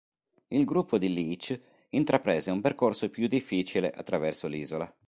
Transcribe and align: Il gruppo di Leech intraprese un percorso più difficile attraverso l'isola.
Il 0.47 0.65
gruppo 0.65 0.97
di 0.97 1.13
Leech 1.13 1.59
intraprese 1.89 2.49
un 2.49 2.59
percorso 2.59 3.07
più 3.09 3.27
difficile 3.27 3.91
attraverso 3.91 4.47
l'isola. 4.47 4.91